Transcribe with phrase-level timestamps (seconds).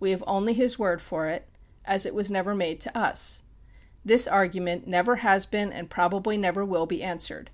[0.00, 1.46] We have only his word for it,
[1.84, 3.42] as it was never made to us.
[4.04, 7.50] This argument never has been and probably never will be answered.